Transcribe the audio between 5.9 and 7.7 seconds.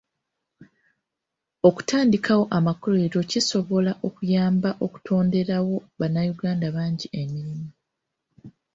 bannayuganda bangi emirimu.